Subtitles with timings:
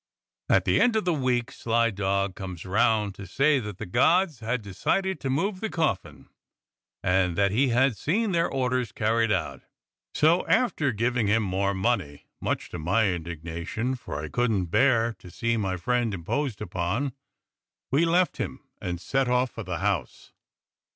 [0.49, 4.39] "At the end of a week sly dog comes round to say that the gods
[4.39, 6.27] had decided to move the coffin,
[7.03, 9.61] and that he had seen their orders carried out.
[10.15, 15.29] So after giving him more money, much to my indignation, for I couldn't bear to
[15.29, 17.13] see my friend imposed upon,
[17.91, 20.31] we left him and set off for the house.